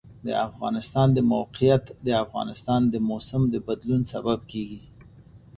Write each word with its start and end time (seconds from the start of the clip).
د 0.27 0.29
افغانستان 0.47 1.07
د 1.13 1.19
موقعیت 1.33 1.83
د 2.05 2.09
افغانستان 2.23 2.81
د 2.93 2.95
موسم 3.09 3.41
د 3.53 3.55
بدلون 3.67 4.01
سبب 4.13 4.39
کېږي. 4.51 4.83